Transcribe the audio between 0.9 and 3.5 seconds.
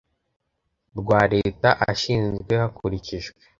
rwa Leta ashinzwe hakurikijwe